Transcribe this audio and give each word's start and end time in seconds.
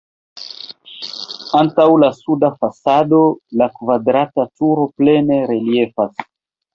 Antaŭ 1.59 1.85
la 2.03 2.07
suda 2.21 2.49
fasado 2.65 3.19
la 3.63 3.67
kvadrata 3.81 4.47
turo 4.61 4.87
plene 5.03 5.39
reliefas. 5.53 6.25